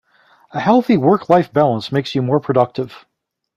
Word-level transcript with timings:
A 0.49 0.59
healthy 0.59 0.97
work 0.97 1.29
life 1.29 1.53
balance 1.53 1.91
makes 1.91 2.15
you 2.15 2.23
more 2.23 2.39
productive. 2.39 3.05